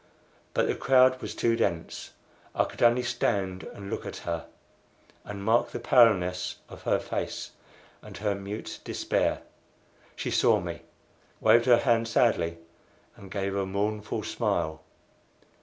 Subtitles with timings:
[0.55, 2.09] But the crowd was too dense.
[2.55, 4.47] I could only stand and look at her,
[5.23, 7.51] and mark the paleness of her face
[8.01, 9.43] and her mute despair.
[10.15, 10.81] She saw me,
[11.39, 12.57] waved her hand sadly,
[13.15, 14.81] and gave a mournful smile.